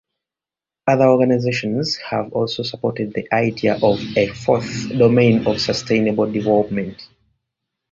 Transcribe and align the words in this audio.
Other 0.87 1.05
organizations 1.09 1.97
have 1.97 2.33
also 2.33 2.63
supported 2.63 3.13
the 3.13 3.27
idea 3.31 3.75
of 3.75 3.99
a 4.17 4.29
fourth 4.29 4.89
domain 4.89 5.45
of 5.45 5.61
sustainable 5.61 6.25
development. 6.31 7.07